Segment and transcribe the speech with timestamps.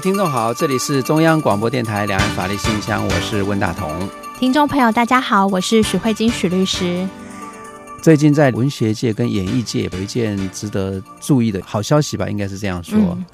[0.00, 4.08] 听众好，这里是中央广播电台两岸法律信箱，我是温大同。
[4.38, 7.06] 听众朋友，大家好，我是许慧晶许律师。
[8.02, 13.24] 最近在文学界跟演艺界有一件值得注意的好消息吧，应该是这样说，嗯、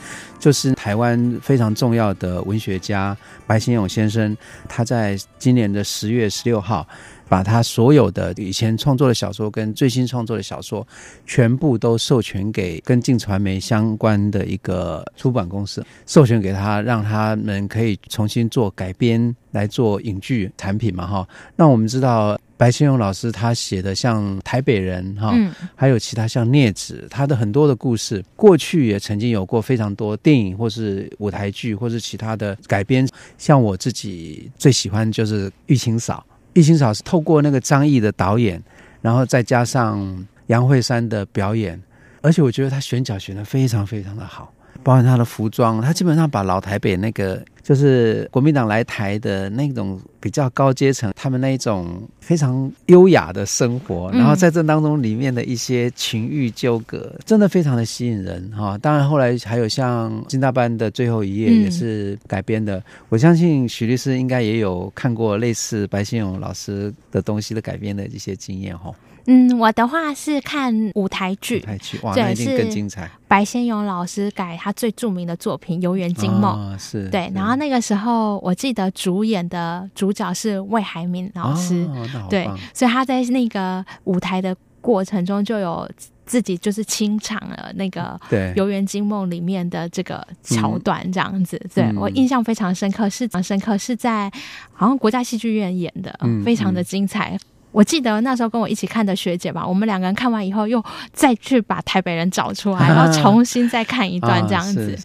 [0.41, 3.17] 就是台湾非常重要的文学家
[3.47, 4.37] 白先勇先生，
[4.69, 6.87] 他在今年的十月十六号。
[7.29, 10.87] 把他所有的以前创作的小说跟最新创作的小说，
[11.27, 21.29] 全部都授权给跟镜传媒相关的一个出版公司，授权给他，让他们可以重新做改编来做影剧产品嘛，哈。
[21.57, 25.35] 那我们知道白先勇老师他写的像台北人哈，
[25.75, 36.25] 还有其他像孽子，他的很多的故事，过去也曾经有过非常多电影或是舞台剧或是其他的改编，像我自己最喜欢就是《玉清嫂》。
[36.55, 38.63] 玉清嫂是透过那个张译的导演，
[39.03, 41.79] 然后再加上杨惠珊的表演，
[42.23, 44.51] 而且我觉得他选角选的非常非常的好。
[44.87, 58.79] 包含他的服装，他基本上把老台北那个就是国民党来台的那种比较高阶层，他们那一种非常优雅的生活，然后在这当中里面的一些情欲纠葛，真的非常的吸引人哈。
[58.79, 68.93] 当然后来还有像金大班的最后一页也是改编的，我相信许律师应该也有看过类似白先勇老师的东西的改编的一些经验哈。
[69.27, 73.11] 嗯，我的话是看舞台剧，舞台剧哇，那一定更精彩。
[73.29, 77.31] 白先勇老师改他最著名的作品《游园惊梦》，哦，是对。
[77.35, 85.91] 然后那个时候，我记得主演的主角是魏海敏老师，哦，对，所以他在那个舞台的过程中就有
[86.25, 88.19] 自己就是清唱了那个
[88.55, 91.61] 《游园惊梦》里面的这个桥段，这样子。
[91.75, 94.31] 对，我印象非常深刻，是非常深刻，是在
[94.73, 97.37] 好像国家戏剧院演的，非常的精彩。
[97.77, 100.83] 我记得那时候跟我一起看的学姐吧，我们两个人看完以后，又
[101.13, 104.97] 再去把台北人找出来， 然后重新再看一段这样子。
[104.97, 105.05] 啊、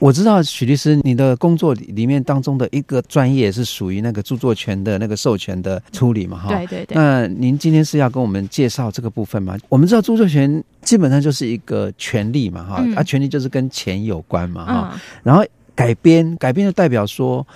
[0.00, 6.38] 我知道许律师，你的工作里面当中的一个专业是属于那个著作权的那个授权的处理嘛？
[6.38, 6.96] 哈，对对对。
[6.96, 9.56] 那您今天是要跟我们介绍这个部分吗？
[9.68, 15.00] 我们知道著作权基本上就是一个权利嘛，哈、嗯，啊，权利就是跟钱有关嘛，哈、嗯。
[15.22, 15.44] 然后
[15.76, 17.46] 改编，改编就代表说。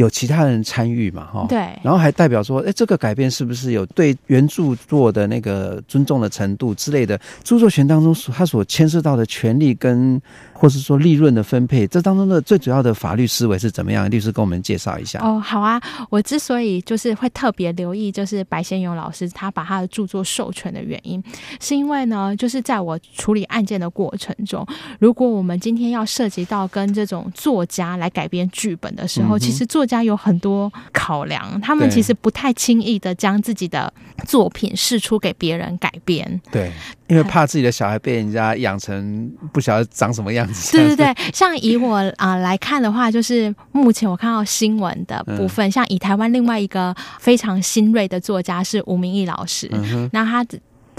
[0.00, 1.26] 有其他人参与嘛？
[1.26, 7.20] 哈，对，然后还代表说，哎，这个改变是不是有对原著作的那个尊重的程度之类的？
[7.44, 10.20] 著作权当中所它所牵涉到的权利跟。
[10.60, 14.10] 或是说利润的分配，这当中的最主要的法律思维是怎么样？
[14.10, 15.18] 律师跟我们介绍一下。
[15.20, 15.80] 哦，好啊，
[16.10, 21.24] 我之所以就是会特别留意，就是白先勇老师他把他的著作授权的原因，
[21.62, 24.62] 是因为呢，就是在我处理案件的过程中，
[24.98, 33.92] 如果我们今天要涉及到跟这种作家来改编剧本的时候，嗯、其实作家有很多考量，他们其实不太轻易的将自己的
[34.24, 36.40] 作品试出给别人改编。
[36.52, 36.70] 对。
[37.08, 40.70] 因为怕自己的小孩被人家养成不晓得长什么样子。
[40.70, 50.46] 对对对，像以我啊、呃、来看的话，就是目前我看到新闻的部分，嗯、像以台湾另外一个非常新锐的作家是吴明义老师，嗯、那他。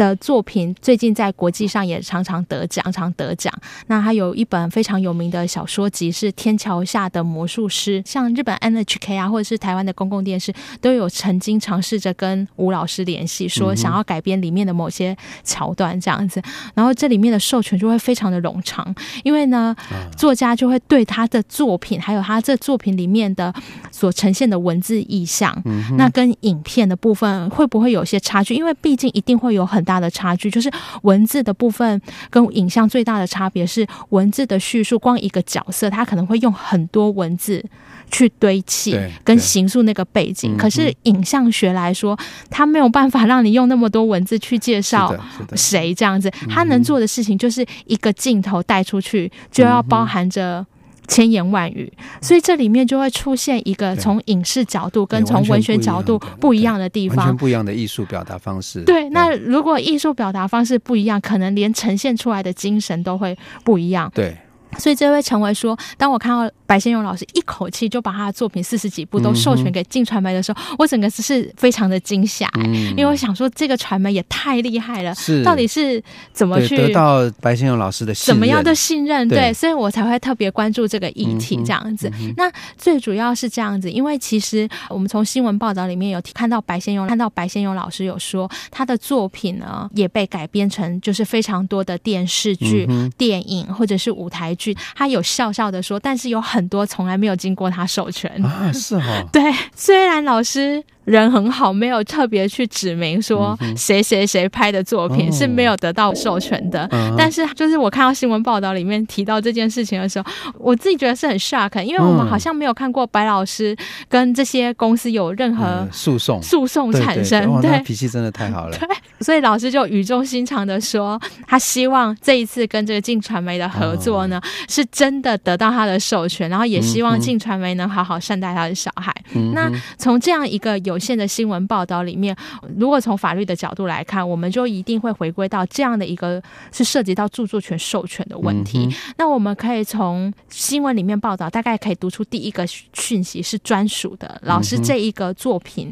[0.01, 3.53] 的作品最近在国际上也常常得奖，常常得奖。
[3.85, 10.51] 那他有一本非常有名的小说集是《天桥下的魔术师》，像日本 NHK 啊，或者是台湾的公共电视，
[10.81, 16.41] 都有曾经尝试着跟吴老师联系，说想要改编里面的某些桥段这样子。
[16.73, 19.75] 然后这里面的授权就会非常的冗长，因为呢，
[20.17, 23.53] 作家就会对他的作品，还有他这作品里面的
[23.91, 25.55] 所呈现的文字意象，
[25.95, 28.55] 那跟影片的部分会不会有些差距？
[28.55, 29.90] 因为毕竟一定会有很大。
[29.91, 30.71] 大的差距就是
[31.01, 37.61] 文字的部分跟影像最大的差别是文字的叙述，光一个角色，他可能会用很多文字
[38.09, 40.55] 去堆砌跟形塑那个背景。
[40.55, 42.17] 可是影像学来说，
[42.49, 45.13] 他没有办法让你用那么多文字去介绍
[45.57, 46.31] 谁这样子。
[46.49, 50.65] 他能做的事情就是一个镜头带出去，就要包含着。
[51.11, 51.91] 千言万语，
[52.21, 58.81] 所以这里面就会出现一个从影视角度跟从文学角度不一样的地方，完全不一样的艺术表达方式。
[58.85, 64.09] 对，那如果艺术表达方式不一样，可能连呈现出来的精神都会不一样。
[64.15, 64.37] 对，
[64.77, 76.01] 所以这会成为说，当我看到白先勇老师一口气就把他的作品四十几部都授权给进传媒的时候，嗯、我整个是非常的惊吓、欸嗯，因为我想说这个传媒也太厉害了，是到底是
[76.33, 78.35] 怎么去得到白先勇老师的信任？
[78.35, 79.27] 怎么样的信任？
[79.27, 82.33] 对，对所以我才会特别关注这个议题这样子、嗯。
[82.37, 94.77] 那最主要是这样子，因为其实我们从新闻报道里面有看到白先勇，看到白先勇老师有说他的作品呢也被改编成就是非常多的电视剧、嗯、电影或者是舞台剧。
[94.95, 99.41] 他有笑笑的说，但是有很多从来没有经过他授权啊，是哈， 对，
[99.75, 100.83] 虽然老师。
[101.05, 106.87] 人很好，没有特别去指明说谁谁谁拍的作品是没有得到授权的。
[106.91, 113.75] 嗯、但是，就是我看到新闻报道里面提到这件事情的时候，我自己觉得是很 shock，因为我们好像没有看过白老师
[114.07, 117.59] 跟这些公司有任何诉讼诉讼产生。
[117.61, 118.77] 对，脾气真的太好了。
[118.77, 118.87] 对，
[119.21, 124.39] 所以老师就语重心长的说，他希望这一次跟这个镜传媒的合作呢，
[124.69, 129.11] 是真的得到他的授权，然后也希望镜传媒能好好善待他的小孩。
[129.33, 132.35] 嗯、那从这样一个有有限的新闻报道里面，
[132.77, 136.39] 如果从法律的角度来看，我们就一定会回归到这样的一个
[136.71, 138.85] 是涉及到著作权授权的问题。
[138.85, 144.39] 嗯、那我们可以从新闻里面报道，大概可以读出第一个讯息是专属的。
[144.43, 145.91] 老师这一个作品，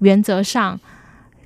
[0.00, 0.78] 原则上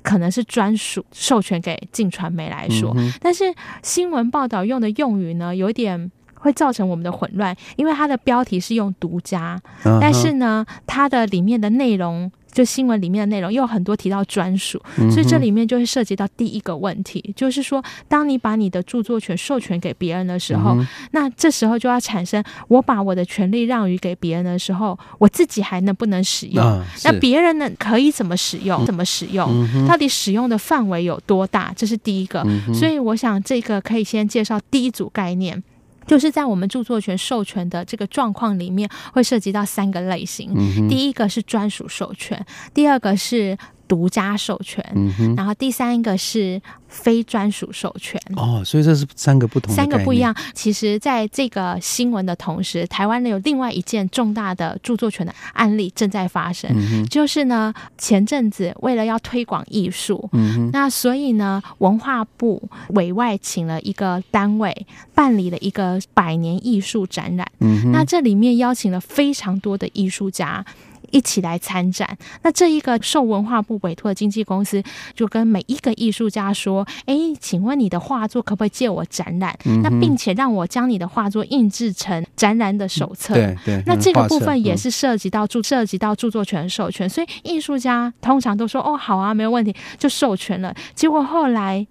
[0.03, 3.45] 可能是专属授权给镜传媒来说，嗯、但是
[3.81, 12.31] 新闻报道用的用语呢，有一点会造成我们的混乱，因为它的标题是用独家，嗯、但是呢，它的里面的内容。
[12.55, 14.81] 就新闻里面的内容又有很多提到专属，
[15.11, 26.65] 所以这里面就会涉及到第一个问题，嗯、就是说，当你把你的著作权授权给别人的时候、嗯，那这时候就要产生，我把我的权利让予给别人的时候，我自己还能不能使用？
[26.65, 28.85] 啊、那别人呢，可以怎么使用、嗯？
[28.85, 29.85] 怎么使用、嗯？
[29.85, 31.73] 到底使用的范围有多大？
[31.75, 32.73] 这是第一个、嗯。
[32.73, 35.61] 所以我想这个可以先介绍第一组概念。
[36.05, 40.51] 就是在我们著作权授权的这个状况里面，会涉及到三个类型。
[40.55, 46.61] 嗯、第一个是专属授权，第二个是独家授权，嗯、然后第三个是。
[46.87, 48.21] 非专属授权。
[48.37, 50.33] 哦，所以这是三个不同的三个不一样。
[50.53, 70.65] 其实，在这个新闻的同时，台湾呢有另外一件重大的著作权的案例正在发生，嗯、就是呢，前阵子为了要推广艺术，嗯，那所以呢，文化部委外请了一个单位办理了一个百年艺术展览，嗯，那这里面邀请了非常多的艺术家。
[71.11, 72.17] 一起来参展。
[72.43, 74.81] 那这一个受文化部委托的经纪公司
[75.13, 79.57] 就跟每一个艺术家说：“哎，请问你的画作可不可以借我展览？
[79.65, 83.83] 嗯、那并且让我将你的画作印制成展览的手册。”对对。
[83.85, 91.85] 那这个部分也是涉及到著涉及到著作权授权，所以艺术家通常都说：“哦，好啊，没有问题，就授权了。”结果后来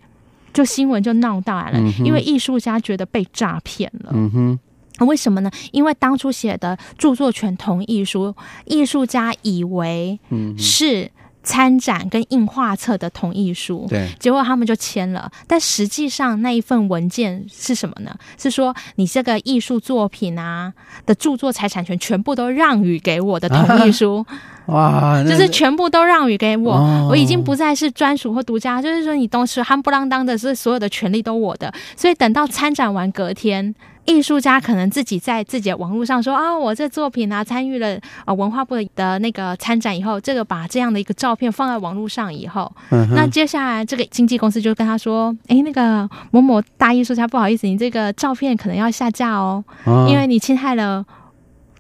[0.53, 4.11] 就新闻就闹大了，嗯、因为艺术家觉得被诈骗了。
[4.15, 4.59] 嗯哼。
[5.01, 5.51] 为什么呢？
[5.73, 10.21] 因为当初写的著作权同意书，艺术家以为
[10.57, 11.11] 是
[11.43, 15.31] 参展跟印画册的同意书，对，结果他们就签了。
[15.47, 18.15] 但实际上那一份文件是什么呢？
[18.39, 20.73] 是说你这个艺术作品啊
[21.05, 24.25] 的著作财产权全部都让与给我的同意书，
[24.67, 31.75] 哇，就是全部都让与给我，我已经不再是专属或独家，就是说你都是夯不啷当的，是所有的权利都我的。
[31.97, 33.75] 所以等到参展完隔天。
[34.07, 51.05] 艺术家可能自己在自己的网络上说啊，我这作品啊参与了啊文化部的那个参展以后，这个把这样的一个照片放在网络上以后，嗯，那接下来这个经纪公司就跟他说，哎，那个某某大艺术家，不好意思，你这个照片可能要下架哦，哦因为你侵害了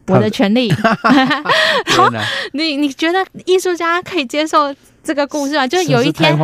[0.07, 0.73] 我的权利。
[1.97, 2.09] 好，
[2.53, 4.75] 你你觉得艺术家可以接受？
[5.05, 6.35] 这个故事啊，就有一天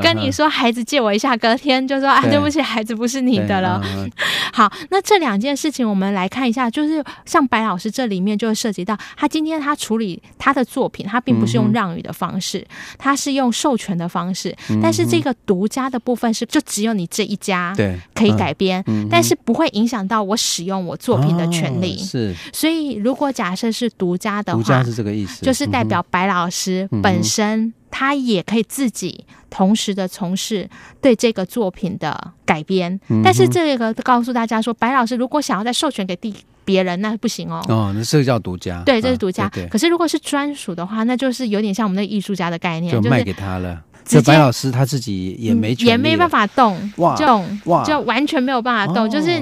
[0.00, 2.44] 跟你说，孩子借我一下，隔天就说啊，对。
[2.44, 3.82] 不起，孩子不是你的了。
[4.52, 12.62] 好，那这两件事情我们来看一下，就是像白老师这里面就会涉及到，他今天他处理他的作品，他并不是用让与的方式，
[12.98, 17.74] 他是用授权的方式，但是这个独家的部分是就只有你这一家
[18.14, 21.96] 可以改编，但是不会影响到我使用我作品的权利。
[21.96, 27.72] 是，所以如果假设是独家的话，独家是这个意思，就是代表白老师本身。
[27.96, 30.68] 他也可以自己同时的从事
[31.00, 36.34] 对这个作品的改编，嗯、但是这个告诉大家说，白老师如果想要再授权给第
[36.64, 37.64] 别人，那不行哦。
[37.68, 38.82] 哦，那这个叫独家。
[38.84, 39.44] 对，这是独家。
[39.44, 43.80] 啊、对对，可是如果是专属的话，那就是有点像我们的艺术家的概念，就卖给他了。
[44.04, 49.40] 这白老师他自己也没权也没办法动，哇，就哇，就完全没有办法动，哦、就是。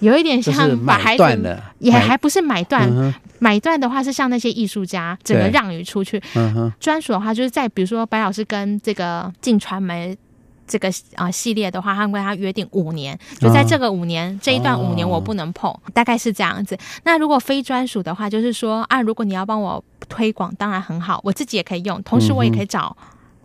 [0.00, 6.20] 有一点像把孩子，也还不是买断，买，买断的话是像那些艺术家整个让与出去，
[6.78, 10.16] 专属的话就是在比如说白老师跟这个进传媒
[10.66, 16.76] 这个啊、呃、系列的话，他们跟他约定五年，就在这个五年、哦、这一段五年我不能碰，哦、大概是这样子。
[17.04, 22.94] 那如果非专属的话，就是说啊，如果你要帮我推广，当然很好，我自己也可以用，同时我也可以找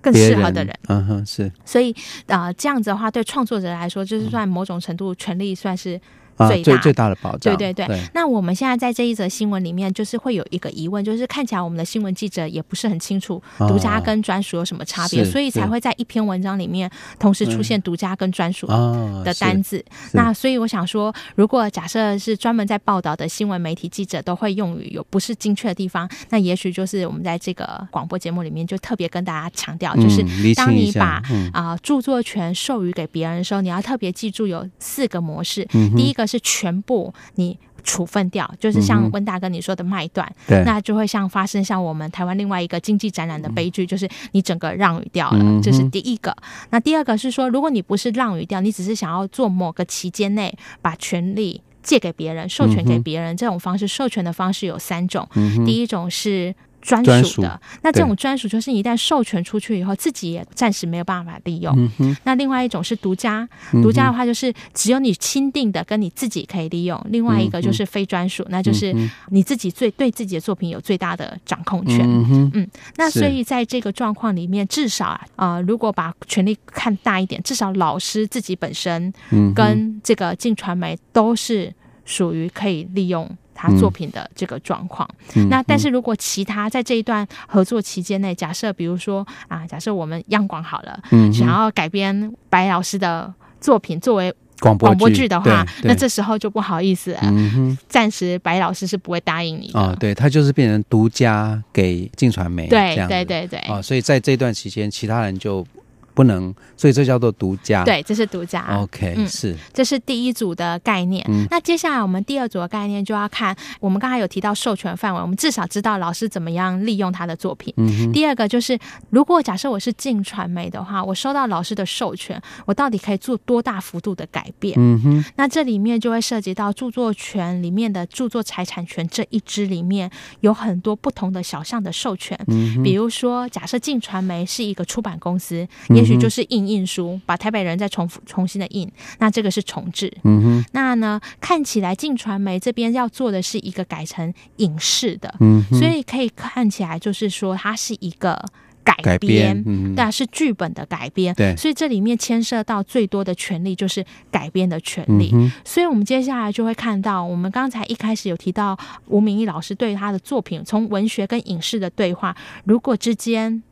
[0.01, 0.75] 更适合的人。
[0.87, 1.49] 嗯哼，是。
[1.63, 1.93] 所以
[2.27, 5.99] 啊、呃，这样子的话，对创作者来说，就是算某种程度权利算是。
[6.47, 7.87] 最大、啊、最大的保障，对对对。
[7.87, 8.01] 对。
[8.13, 19.77] 那我们现在在这一则新闻里面，就是会有一个疑问，就是看起来我们的新闻记者也不是很清楚独家跟专属有什么差别，哦、所以才会在一篇文章里面同时出现独家跟专属的单字。
[19.77, 30.23] 嗯哦、那所以我想说，如果假设是专门在报道的新闻媒体记者都会用语有不是精确的地方，那也许就是我们在这个广播节目里面就特别跟大家强调，就是
[30.55, 31.51] 当你把啊、嗯。
[31.53, 36.21] 呃、著作权授予给别人的时候，你要特别记住有四个模式，嗯、第一个。
[36.31, 46.35] 是全部你处分掉，就是像温大哥你说的卖断，嗯、那就会像发生像我们台湾另外一个经济展览的悲剧，嗯、就是你整个让与掉了，这、是第一个。
[46.69, 56.53] 那第二个是说，如果你不是让与掉，你只是想要做某个期间内把权利借给别人、授权给别人，嗯、这种方式授权的方式有三种，嗯、第一种是。
[56.81, 61.73] 专属的，那这种专属就是一旦授权出去以后，自己也暂时没有办法利用。
[61.99, 63.47] 嗯、那另外一种是独家，
[63.83, 66.99] 独家的话就是只有你钦定的跟你自己可以利用。
[67.09, 68.93] 另外一个就是非专属，那就是
[69.29, 71.99] 你自己最对自己的作品有最大的掌控权。
[72.01, 79.13] 嗯，嗯，那所以在这个状况里面，至少啊，呃，如果把权力看大一点，至少老师自己本身
[79.53, 81.73] 跟这个进传媒都是
[82.05, 83.29] 属于可以利用。
[83.53, 99.79] 他作品的这个状况，嗯、那但是如果其他在这一段合作期间内，假设比如说啊，假设我们央广好了，嗯，想要改编白老师的作品作为广播广播剧的话，那这时候就不好意思了，嗯哼，暂时白老师是不会答应你的。
[99.79, 105.65] 哦，对，他就是变成独家给镜传媒，对对对对，哦，所以在这段期间，其他人就。
[106.13, 107.83] 不能，所以这叫做独家。
[107.83, 108.65] 对，这是独家。
[108.77, 111.25] OK，、嗯、是，这是第一组的概念。
[111.29, 117.73] 嗯、那接下来我们第二组的概念就要看，我们刚才有提到授权范围，我们至少知道老师怎么样利用他的作品。
[117.77, 118.77] 嗯、第二个就是，
[119.09, 124.75] 如果假设我是进传媒的话，我收到老师的授权，我到底可以做多大幅度的改变？
[124.77, 125.25] 嗯哼。
[125.35, 130.09] 那这里面就会涉及到著作权里面的著作财产权这一支里面
[130.41, 132.37] 有很多不同的小项的授权。
[132.83, 135.67] 比如说，假设进传媒是一个出版公司。
[135.89, 138.89] 也许就是印印书，把台北人再重复重新的印，
[139.19, 140.11] 那这个是重置。
[140.23, 148.43] 嗯哼，那呢，看起来进传媒这边要做的是一个改成影视的，嗯哼，所以可以看起来就是说它是一个
[148.83, 149.63] 改编，
[149.95, 151.33] 但是剧本的改编。
[151.35, 155.31] 对，所以这里面牵涉到最多的权利就是改编的权利。
[155.63, 158.77] 所以我们接下来就会看到，我们刚才一开始有提到
[159.07, 163.63] 吴明义老师对他的作品，从文学跟影视的对话，如果之间。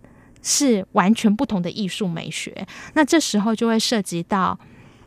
[0.41, 4.57] 是完全不同的艺术美学，那这时候就会涉及到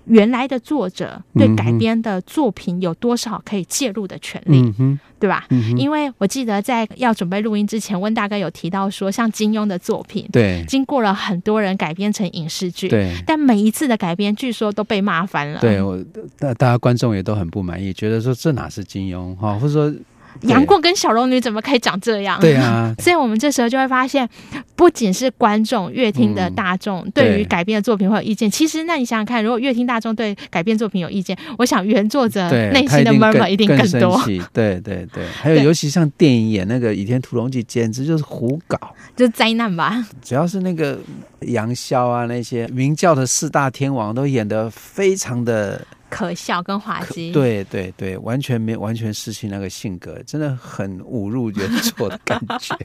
[0.07, 5.47] 原来的作者对改编的作品有多少可以介入的权利，嗯、对吧？
[5.51, 15.61] 嗯、因为我记得在要准备录音之前，温大哥有提到说，像金庸的作品，对，经过了很多人改编成影视剧，对，但每一次的改编，据说都被骂翻了。
[15.61, 15.97] 对，我
[16.39, 19.95] 大大家观众也都很不满意，觉得说这哪是金庸哈，或者说。
[20.43, 22.41] 杨过跟小龙女怎么可以长这样？
[22.41, 24.29] 对啊， 所以我们这时候就会发现，
[24.75, 34.19] 不仅是观众、乐听的大众对于改编的作品会有意见，嗯、其实那你想想看，如果乐听大众对改编作品有意见，我想原作者内心的 murmur 一定更多。
[34.19, 38.79] 更对对对，还有尤其像电影演那个《倚天屠龙记》，简直就是胡搞，
[39.17, 40.05] 就灾难吧。
[40.23, 40.99] 主要是那个
[41.41, 45.81] 杨逍啊，那些明教的四大天王都演得非常的。
[46.13, 52.77] 可笑跟滑稽，对对对，完全没完全失去那个性格，真的很侮辱原作的感觉。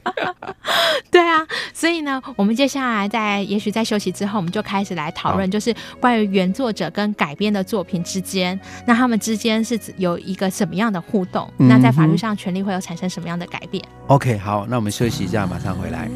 [1.12, 11.52] 对啊，所以呢，我们接下来在也许在休息之后，我们就开始来讨论，就是关于原作者跟改编的作品之间，那他们之间是有一个什么样的互动？
[11.58, 16.08] 嗯、那在法律上，权利会有产生什么样的改变？OK，好，那我们休息一下，马上回来。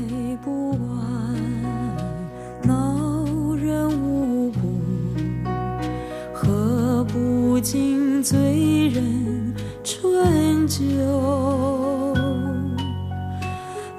[7.04, 10.78] 不尽醉人春酒，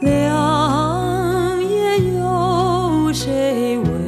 [0.02, 4.03] 良夜有谁为？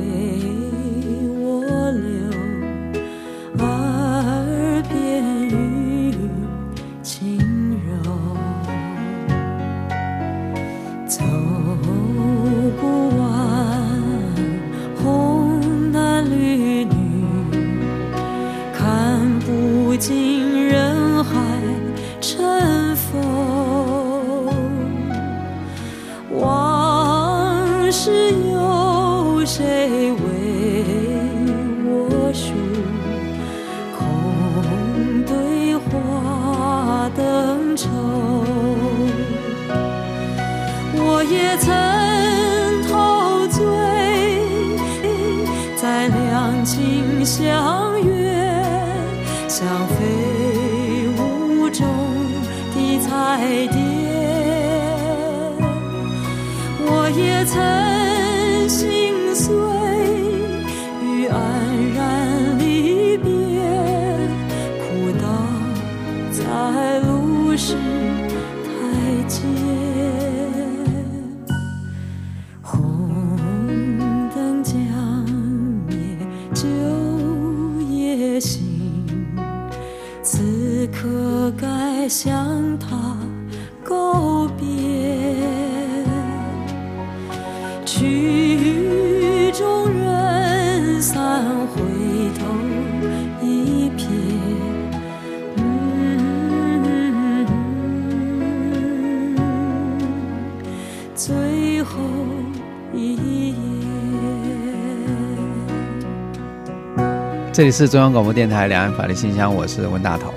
[107.56, 110.34] 这里是中央广播电台两岸法律信箱，我是温大头。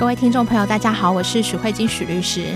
[0.00, 2.46] 各位听众朋友，大家好，我是许慧金许律师。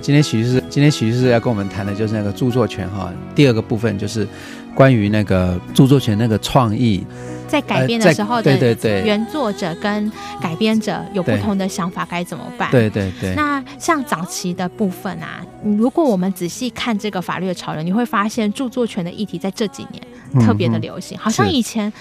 [0.00, 3.12] 今天许律师，今天许律师要跟我们谈的就是那个著作权哈。
[3.34, 4.26] 第二个部分就是
[4.74, 7.04] 关于那个著作权那个创意，
[7.46, 12.70] 在改编的时候，对对对，原作者跟改编者有不同的想法，该怎么办？
[12.70, 13.34] 对对对。
[13.34, 20.02] 那像早期的部分啊，如果我们仔细看这个法律的潮流，你会发现著作权的议题在这几年
[20.40, 21.92] 特别的流行，嗯、好像以前。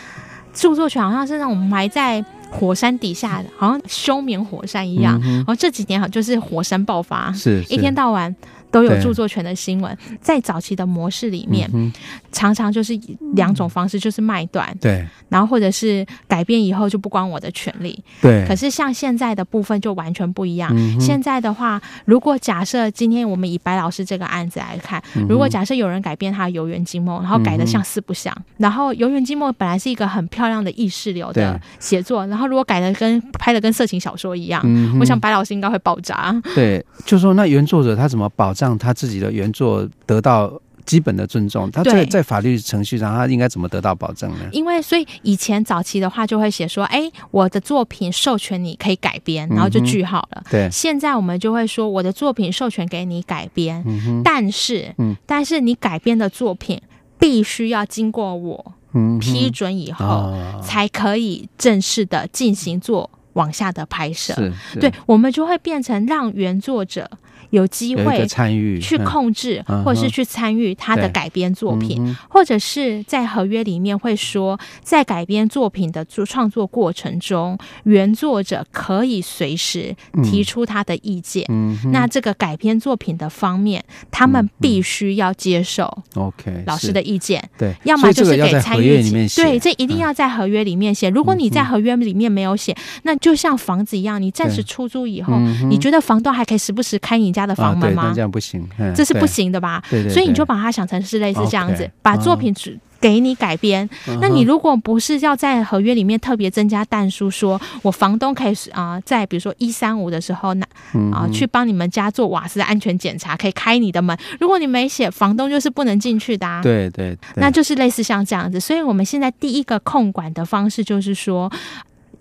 [0.53, 5.19] 著作权好像是那种埋在火山底下的，好像休眠火山一样。
[5.21, 8.35] 然后这几年好像就是火山爆发，是一天到晚。
[8.71, 11.91] 都有著作权的新闻，在早期的模式里面，嗯、
[12.31, 12.97] 常常就是
[13.33, 18.45] 两种方式，就是卖断，对，然后或者是改变以后就不关我的权利，对。
[18.47, 20.71] 可是像现在的部分就完全不一样。
[20.73, 36.33] 嗯、现在的话，如果假设今天我们以白老师这个案子来看，嗯、如果假设有人改变他的《游园惊梦》，然后改的像四不像，嗯、然后《游园惊梦》本来是一个很漂亮的意识流的写作，然后如果改的跟拍的跟色情小说一样，嗯、我想白老师应该会爆炸。
[36.55, 38.60] 对，就说那原作者他怎么保障？
[38.61, 44.39] 让他自己的原作得到基本的尊重，他在在法律程序上，他应该怎么得到保证呢？
[44.51, 50.43] 因为所以以前早期的话就会写说，哎，我的作品授权你可以改编，然后就句号了。
[50.51, 53.83] 对，现在我们就会说，我的作品授权给你改编，
[54.23, 54.93] 但是，
[55.25, 56.79] 但是你改编的作品
[57.17, 58.73] 必须要经过我
[59.19, 60.33] 批准以后，
[60.63, 64.35] 才可以正式的进行做往下的拍摄。
[64.79, 67.09] 对，我们就会变成让原作者。
[67.51, 81.45] 有机会参与去控制，或者是去参与他的改编作品，或者是在合约里面会说，在改编作品的做创作过程中，原作者可以随时提出他的意见。
[81.91, 85.85] 那这个改编作品的方面，他们必须要接受
[86.15, 87.43] OK 老师的意见。
[87.57, 89.01] 对，要么就是给参与。
[89.35, 91.09] 对，这一定要在合约里面写。
[91.09, 95.33] 如果你在合约里面没有写，那就像房子一样，你暂时出租以后，
[95.69, 97.40] 你觉得房东还可以时不时开你家。
[97.41, 98.11] 他的房门吗？
[98.15, 99.83] 这样不行，这是不行的吧？
[99.89, 103.89] 对对，所以你就把它想成是类似这样子，把作品只给你改编。
[104.21, 110.65] 那你如果不是要在合约里面特别增加但书，说我房东可以啊，在比如说一三五的时候，那
[111.11, 114.15] 啊去帮你们家做瓦斯的安全检查，可以开你的门。
[114.39, 116.61] 如果你没写，房东就是不能进去的。
[116.61, 118.59] 对对，那就是类似像这样子。
[118.59, 121.51] 所以我们现在第一个控管的方式就是说。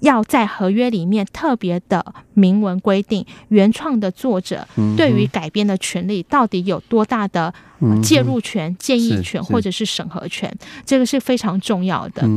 [0.01, 7.53] 要在合约里面特别的明文规定，原创的作者对于改编的权利到底有多大的
[8.03, 10.53] 介入权、建议权或者是审核权，
[10.85, 12.29] 这个是非常重要的。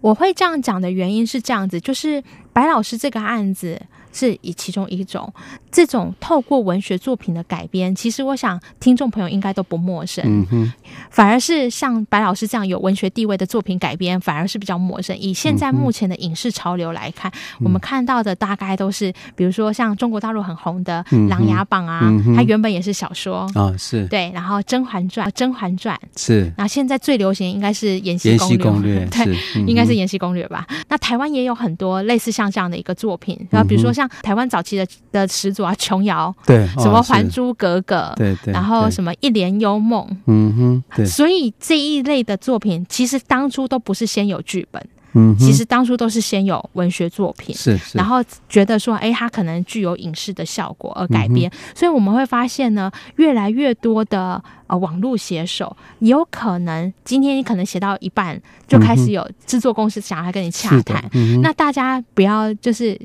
[0.00, 3.80] 我会这样讲的原因是这样子，就是白老师这个案子。
[4.12, 5.32] 是以其中一种，
[5.70, 10.24] 这种透过文学作品的改编，其实我想听众朋友应该都不陌生。
[10.26, 10.72] 嗯哼，
[11.10, 15.16] 反而是像白老师这样有文学地位的作品改编，反而是比较陌生。
[15.18, 24.30] 以现在目前的影视潮流来看，嗯、我们看到的大概都是，比如说像中国大陆很红的《琅琊榜》啊，嗯、它原本也是小说啊、哦，是对。
[24.34, 30.66] 然后《甄嬛传》《甄嬛传》是，然后现在最流行应该是《延禧攻略》攻略， 对，嗯、应该是《延禧攻略》吧。
[30.88, 33.92] 那台湾也有很多类似像这样的一个作品，然后比如说。
[33.98, 44.80] 像台湾早期的的始祖啊，琼瑶，对，什么《还珠格格》，对对，然后什么《一帘幽梦》，嗯哼，对，所以这一类的作品，其实当初都不是先有剧本。
[45.14, 63.00] 嗯，其实当初都是先有文学作品，是，是，然后觉得说，哎，它可能具有影视的效果而改编，嗯、所以我们会发现呢，越来越多的呃网络写手，有可能今天你可能写到一半，就开始有制作公司想要来跟你洽谈，嗯、那大家不要就是。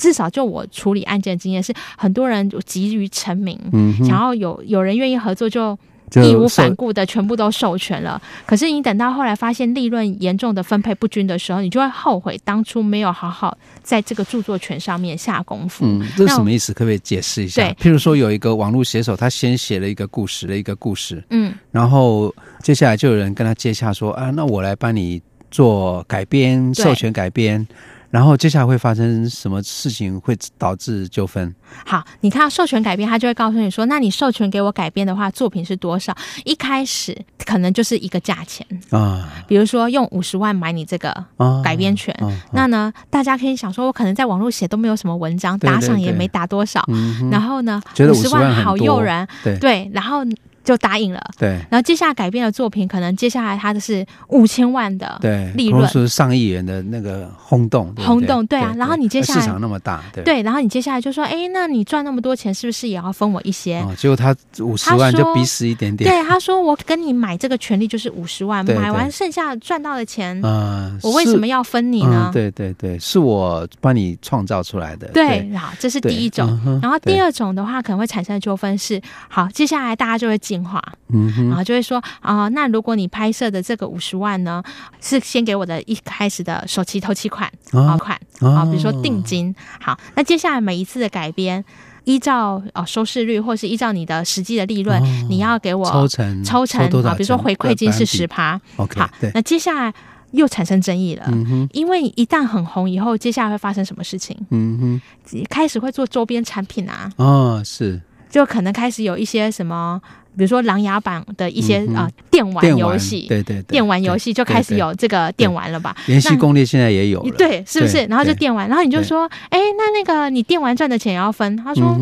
[0.00, 5.78] 至少就我处理案件的经验是，很多人急于成名，嗯哼，想要有有人愿意合作就。
[6.10, 15.84] 就义无反顾的全部都授权了，可是你等到后来发现利润严重的分配不均的时候，你就会后悔当初没有好好在这个著作权上面下功夫。
[15.86, 16.72] 嗯，这是什么意思？
[16.72, 17.62] 可不可以解释一下？
[17.62, 27.64] 对，譬如说有一个网络写手，他先写了一个故事的一个故事，嗯，然后接下来就有人跟他接洽说啊，那我来帮你做改编，授权改编。
[28.10, 31.54] 然后接下来会发生什么事情会导致纠纷？
[31.86, 36.12] 好，你看到授权改编，他就会告诉你说：“那你授权给我改编的话，作品是多少？”
[36.44, 41.14] 一开始可能就是一个价钱啊，比如说用五十万买你这个
[41.62, 42.12] 改编权。
[42.20, 46.84] 啊啊啊、那呢，大家可以想说，我可能在网络写都没有什么文章，打赏也没打多少，
[47.30, 50.24] 然后呢，五十万好诱人，对对，然后。
[50.62, 51.58] 就答应了，对。
[51.70, 55.18] 然后接下来改编的作品，可能接下来他的是五千万的
[55.54, 58.74] 利润，是上亿元的那个轰动，对对轰动，对啊。
[58.76, 60.42] 然后你接下来市场那么大，对，对。
[60.42, 63.80] 然后你接下来就说，哎，那你赚那么多钱，是不是也要分我一些？
[63.80, 66.10] 哦、结果他五十万就逼死一点点。
[66.10, 72.30] 对，他说我跟你买这个权利就是五十万，买完剩下赚到的钱，嗯，我为什么要分你呢？
[72.30, 75.08] 嗯、对对对，是我帮你创造出来的。
[75.08, 76.60] 对，好，这是第一种。
[76.66, 80.82] 嗯、然后第二种的话，可能会产生的纠纷是，好，接下来大家就会进化。
[81.12, 81.48] 嗯。
[81.48, 84.62] 然后就会说啊、呃，那如果你拍摄的这个五十万呢，
[85.00, 89.54] 是先给我的一开始的首期头期款啊款啊，比如说定金。
[89.80, 91.64] 好，那接下来每一次的改编，
[92.04, 98.60] 依照哦收视率，或是依照你的实际的利润，哦、你要给我抽成抽成啊，比如说回馈金是十趴。
[98.76, 99.94] OK，好，那接下来
[100.32, 104.36] 又产生争议了，嗯、因为一旦很红以后，接下来会发生什么事情？
[104.50, 107.10] 嗯哼，开始会做周边产品啊。
[107.16, 110.00] 哦，是，就可能开始有一些什么。
[110.36, 115.94] 比如说《琅琊榜》的一些啊、电玩游戏，对对对，电玩游戏就开始有这个电玩了吧？
[116.10, 118.04] 《延禧攻略》现在也有了，对，是不是？
[118.06, 121.56] 然后就电玩，然后你就说，哎，那那个你电玩赚的钱也要分？
[121.56, 121.96] 他说。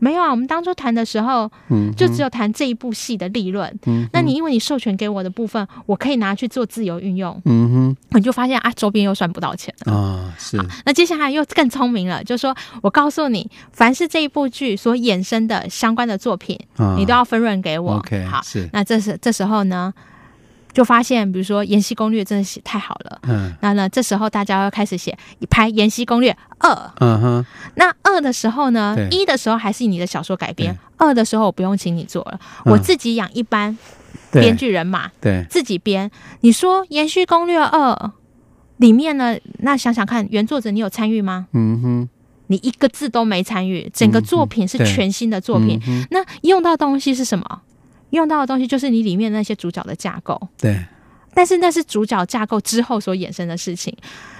[0.00, 3.78] 嗯没有啊，我们当初谈的时候，嗯，就只有谈这一部戏的利润。
[3.86, 7.40] 嗯，那你因为你授权给我的部分，我可以拿去做自由运用。
[7.44, 10.34] 嗯哼，你就发现啊，周边又赚不到钱了啊。
[10.38, 17.96] 是，那接下来又更聪明了，就是说我告诉你，凡是这一部剧所衍生的相关的作品，啊、你都要分润给我。
[17.96, 18.68] OK，好，是。
[18.72, 19.92] 那这是这时候呢？
[20.72, 25.16] 就发现，比如说《延禧攻略》真的写太好了，嗯，那呢，这时候大家要开始写
[25.48, 33.76] 拍《延禧攻略二》，嗯哼，那二的时候呢，一的时候还是你的小说改编，二的时候我不用请你做了，我自己养一班
[34.30, 36.10] 编剧人马，对，自己编。
[36.40, 37.92] 你说《延禧攻略二》
[38.76, 41.48] 里面呢，那想想看，原作者你有参与吗？
[41.52, 42.08] 嗯哼，
[42.46, 45.80] 你一个字都没参与，整个作品是全新的作品，
[46.10, 47.62] 那用到东西是什么？
[48.10, 50.84] 用到的东西就是你里面那些主角的架构，对，
[51.34, 53.96] 但是那是主角架构之后所衍生的事情。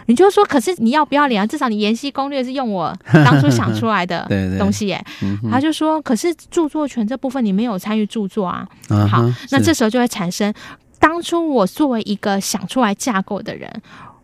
[0.07, 1.47] 你就说，可是你要不要脸啊？
[1.47, 2.93] 至少你《延禧攻略》是用我
[3.25, 4.27] 当初想出来的
[4.59, 5.07] 东西耶、欸。
[5.21, 8.67] 对对他就说，可是著作权这部分你没有参与著作啊。
[8.89, 10.53] 嗯、好，那这时候就会产生，
[10.99, 13.71] 当初我作为一个想出来架构的人。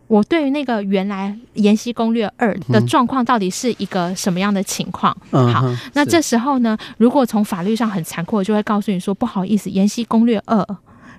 [0.07, 1.29] 我对于那个原来
[1.61, 5.15] 《延禧攻略二》的状况到底是一个什么样的情况？
[5.31, 10.57] 嗯、好，那这时候呢，如果从法律上很残酷，就会告诉你说，不好意思，《延禧攻略二》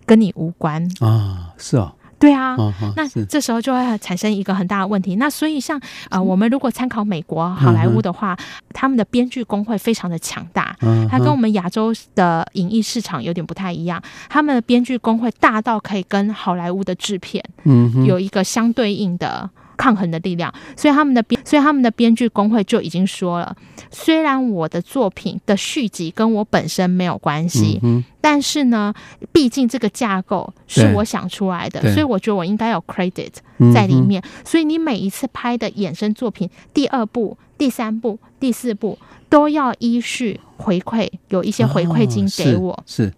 [0.07, 1.93] 跟你无关啊，是哦。
[2.19, 5.17] 对啊，哦、那这时候就会产生一个很大的问题。
[5.17, 14.03] 那所以像呃，我们如果参考美国好莱坞的话，嗯、他们的编剧工会非常的强大，嗯，它跟我们亚洲的影艺市场有点不太一样。
[14.29, 19.49] 他们的编剧工会大到可以跟好莱坞的制片，嗯，有一个相对应的。
[19.79, 23.57] 抗衡的力量，所以他们的编，所以他们的编剧工会就已经说了，
[23.91, 28.93] 虽然我的作品的续集跟我本身没有关系，嗯，但是呢，
[29.33, 33.31] 毕竟这个架构是我想出来的，所以我觉得我应该有 credit
[33.73, 34.21] 在里面。
[34.23, 38.99] 嗯，所以你每一次拍的衍生作品，第二部、第三部、第四部
[39.31, 42.73] 都要依序回馈，有一些回馈金给我。
[42.73, 43.05] 哦，是。
[43.05, 43.15] 是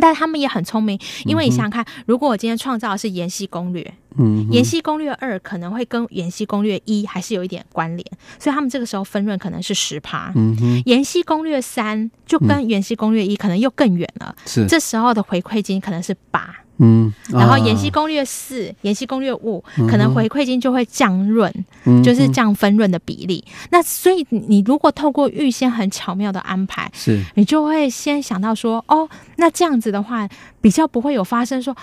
[0.00, 3.82] 但他们也很聪明，因为你想想看，如果我今天创造的是《延禧攻略》，
[4.16, 8.06] 嗯，《延禧攻略二》可能会跟《延禧攻略一》还是有一点关联，
[8.38, 16.54] 所以他们这个时候分润可能是十趴，嗯哼，《延禧攻略三》就跟《延禧攻略一》可能又更远了，是，这时候的回馈金可能是八。
[16.78, 21.52] 嗯，然后《延禧攻略四》《延禧攻略五》可能回馈金就会降润，
[21.84, 23.44] 嗯，就是降分润的比例。
[23.70, 30.28] 那所以你如果透过预先很巧妙的安排，是，你就会先想到说，哦，那这样子的话，
[30.60, 31.76] 比较不会有发生说，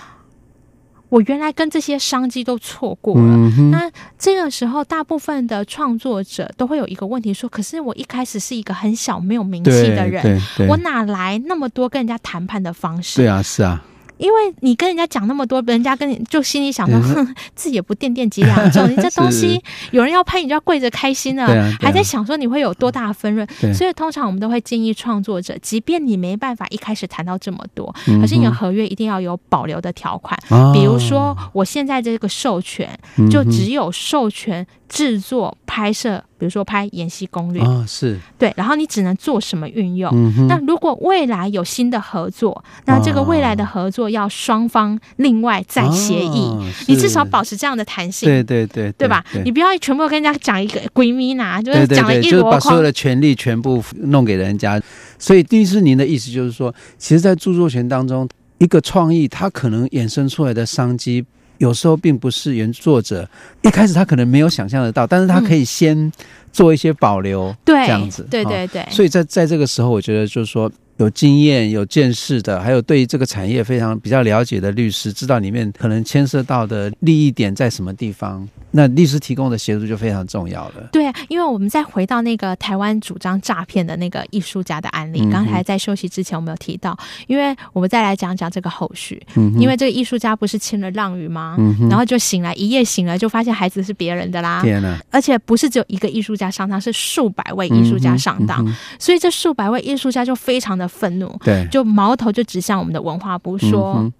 [1.08, 3.22] 我原来跟这些商机都错过了。
[3.22, 13.16] 嗯，那这个时候，大部分的创作者都会有一个问题说，可是我一开始是一个很小没有名气的人，我哪来那么多跟人家谈判的方式？
[13.16, 13.82] 对啊，是啊。
[14.22, 21.46] 因为你跟人家讲那么多，人家跟你就心里想说，哼、嗯，自己也不掂掂几两重， 你这东西有人要拍，你就要跪着开心了，
[21.80, 23.44] 还在想说你会有多大的分润。
[23.74, 32.96] 所以通常我们都会建议创作者，即便你没办法一开始谈到这么多，嗯、可是你的合约一定要有保留的条款，哦、比如说我现在这个授权
[33.28, 36.22] 就只有授权制作拍摄。
[36.42, 40.10] 比如说拍延禧攻略啊，是对，然后你只能做什么运用？
[40.12, 48.28] 嗯、那如果未来有新的合作，那这个未来的合作要双方另外再协议，哦、你至少保持这样的弹性。
[48.28, 49.24] 对对对，对吧？
[49.44, 54.82] 你不要全部跟人家讲一个闺蜜呐，就是讲了一箩筐，就是把所有的权利全部弄给人家。
[55.20, 58.28] 所以，律师您的意思就是说，其实，在著作权当中，
[58.58, 61.24] 一个创意它可能衍生出来的商机。
[61.58, 63.28] 有时候并不是原作者
[63.62, 66.10] 一开始他可能没有想象得到，但是他可以先
[66.52, 68.86] 做一些保留，嗯、这样子，对对对。
[68.90, 70.70] 所以在在这个时候，我觉得就是说。
[70.98, 80.88] 有经验、有见识的，还有对这个产业非常比较了解的律师，知道里面可能牵涉到的利益点在什么地方，那律师提供的协助就非常重要了。
[80.90, 91.56] 对，因为我们再回到那个台湾主张诈骗的那个艺术家的案例，嗯、刚才在休息之前我们有提到，因为我们再来讲讲这个后续，嗯、因为这个艺术家不是签了让与吗？
[91.58, 94.62] 嗯、然后就醒来，一夜醒来就发现孩子是别人的啦。
[94.62, 94.98] 天哪！
[95.10, 98.66] 而且不是只有一个艺术家上当，是数百位艺术家上当，
[98.98, 104.12] 所以这数百位艺术家就非常的愤怒，对，就矛头就指向我们的文化部，说：“嗯、哼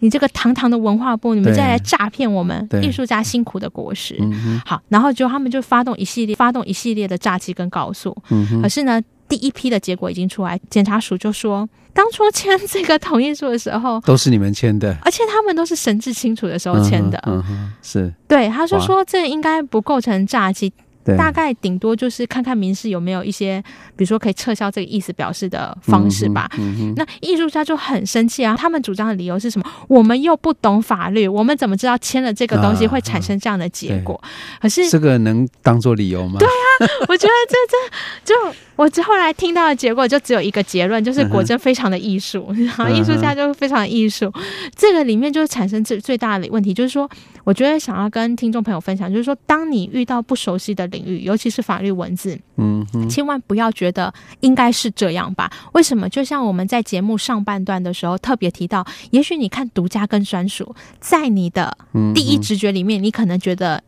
[0.00, 4.16] 你这个堂堂的文化部，你们再来诈骗我们艺术家辛苦的果实。
[4.20, 8.16] 嗯”好，然后就他们就发动一系列发动一系列的诈欺跟告诉。
[8.30, 17.18] 嗯、哼可是呢，第一批的结果已经出来，检察署就说，当初签这个同意书的时候，都是你们签的，而且他们都是神志清楚的时候签的。
[17.26, 20.72] 嗯哼，是对，他就说说这应该不构成诈欺。
[21.16, 23.62] 大概顶多就是看看民事有没有一些，
[23.94, 26.50] 比如说可以撤销这个意思表示的方式吧。
[26.58, 29.70] 嗯嗯、那艺术家就很生气啊，他们主张的理由是什么？
[29.88, 34.14] 我们又不懂法律，我们怎么知道签了这个东西会产生这样的结果？
[34.22, 34.26] 啊
[34.58, 36.38] 啊、可是这个能当做理由吗？
[36.38, 38.56] 对啊，我觉得这这就。
[38.76, 44.30] 我之后来听到的结果就只有一个结论，就是果真非常的艺术，然后艺术家就非常的艺术。
[44.76, 47.08] 这个里面就是产生最最大的问题，就是说，
[47.42, 55.50] 我觉得想要跟听众朋友分享，就是说，当你遇到不熟悉的领域，尤其是法律文字，嗯，千万不要觉得应该是这样吧？
[55.72, 56.06] 为什么？
[56.08, 61.76] 就像我们在节目上半段的时候特别提到，也许你看独家跟专属，在你的
[62.14, 63.82] 第一直觉里面，你可能觉得。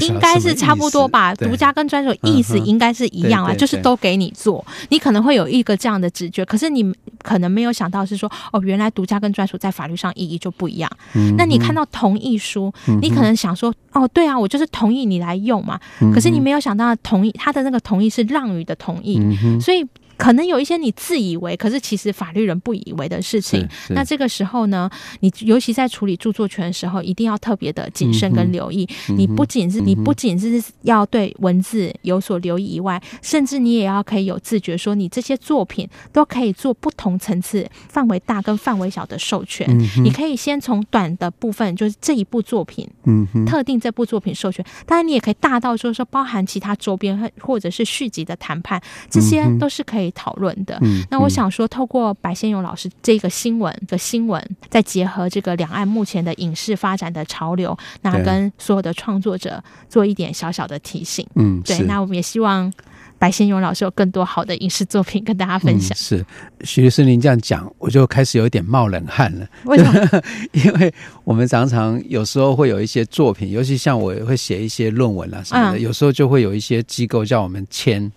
[0.00, 10.90] 应该是差不多吧，独家跟专属意思应该是一样啊，就是都给你做，你可能会有一个这样的直觉，可是你可能没有想到是说，哦，原来独家跟专属在法律上意义就不一样。
[11.36, 15.78] 那你看到同意书，你可能想说，哦，对啊，我就是同意你来用嘛，
[16.12, 19.20] 可是你没有想到同意他的那个同意是让与的同意，
[19.60, 19.84] 所以。
[20.16, 23.66] 可能有一些你自以为，可是其实法律人不以为的事情。
[23.90, 24.88] 那这个时候呢，
[25.20, 28.88] 你尤其在处理著作权的时候，一定要特别的谨慎跟留意。
[29.08, 39.66] 嗯、你不仅是、嗯、你不仅是要对文字有所留意以外，甚至你也要可以有自觉，说你这些作品都可以做不同层次、范围大跟范围小的授权。
[39.68, 44.64] 嗯、你可以先从短的部分，就是这一部作品，嗯，特定这部作品授权。
[44.86, 50.04] 当然，你也可以大到说说包含其他周边或者是续集的谈判，这些都是可以。
[50.14, 61.26] 讨论的，嗯嗯、那我想说，透过白先勇老师这个新闻的新闻，再结合这个两岸目前的影视发展的潮流，那跟所有的创作者做一点小小的提醒。
[61.34, 62.72] 嗯，对，那我们也希望
[63.18, 65.96] 白先勇老师有更多好的影视作品跟大家分享。
[65.96, 66.26] 嗯、是
[66.62, 69.46] 徐律师，您这样讲，我就开始有一点冒冷汗了。
[69.64, 70.22] 为什么？
[70.52, 70.92] 因为
[71.24, 78.10] 我们常常有时候会有一些作品，尤其像我会写一些论文啊什么的，嗯、有时候就会有一些机构叫我们签。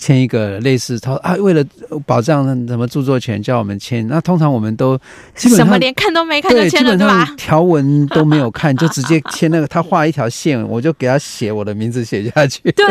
[0.00, 1.62] 签一个类似他啊，为了
[2.06, 4.04] 保障什么著作权，叫我们签。
[4.08, 4.96] 那通常我们都
[5.34, 7.34] 基本上什么连看都没看就签了，对吧？
[7.36, 9.68] 条文都没有看，就直接 签那个。
[9.68, 12.72] 他画一条线，我就给他写我的名字写下去。
[12.72, 12.86] 对，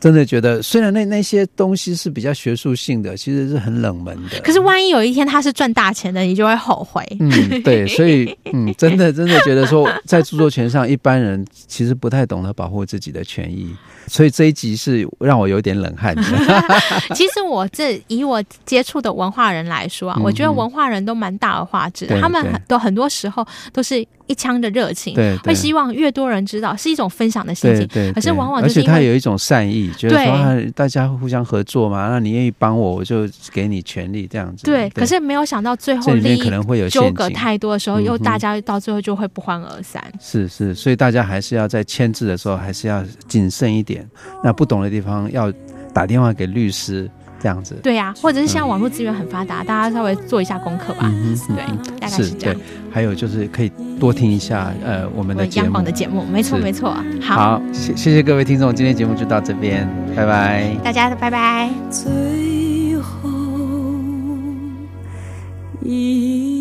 [0.00, 4.40] 真的觉得，虽然那那些东西是比较学术性的，其实是很冷门的。
[4.40, 7.04] 可是万一有一天他是赚大钱的，你就会后悔。
[7.20, 13.74] 嗯，对， 所以嗯，真的真的觉得说，在著作权上，一般人其实不太懂得保护自己的权益。
[14.06, 16.22] 所以这一集是让我有点冷汗的。
[17.14, 27.86] 其实我这以我接触的文化人来说啊，嗯、我觉得文化人都蛮大而化之的，对他们都很多时候都是一腔的热情，对，会希望越多人知道，是一种分享的心情。
[27.88, 34.64] 对，对，可是往往就是他有一种善意，觉得说大家互相合作嘛，那你愿意帮我，我就给你权利这样子。
[34.64, 40.02] 对，对，可是没有想到最后利益可能会有纠葛太多的时候，又大家到最后就会不欢而散。
[40.20, 44.08] 是是，所以大家还是要在签字的时候还是要谨慎一点。
[44.44, 45.52] 那不懂的地方要
[45.92, 47.10] 打电话给律师，
[47.40, 47.74] 这样子。
[47.82, 51.10] 对呀、啊，或者是像网络资源很发达，嗯、大家稍微做一下功课吧。
[51.48, 51.64] 对，
[52.00, 52.54] 大概是这样。
[52.54, 55.66] 对，还有就是可以多听一下呃我们的节目。
[55.66, 56.94] 央广的节目，没错没错。
[57.20, 60.76] 好，好，谢谢谢各位听众，今天节目就到这边，拜拜。
[60.82, 61.70] 大家拜拜。
[61.90, 63.28] 最后
[65.82, 66.57] 一